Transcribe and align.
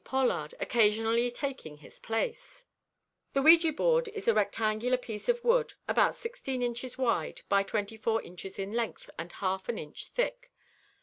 Pollard, 0.03 0.55
occasionally 0.59 1.29
taking 1.29 1.77
his 1.77 1.99
place. 1.99 2.65
The 3.33 3.41
ouija 3.43 3.71
board 3.71 4.07
is 4.07 4.27
a 4.27 4.33
rectangular 4.33 4.97
piece 4.97 5.29
of 5.29 5.43
wood 5.43 5.75
about 5.87 6.15
16 6.15 6.63
inches 6.63 6.97
wide 6.97 7.43
by 7.49 7.61
24 7.61 8.23
inches 8.23 8.57
in 8.57 8.73
length 8.73 9.11
and 9.19 9.31
half 9.31 9.69
an 9.69 9.77
inch 9.77 10.07
thick. 10.07 10.49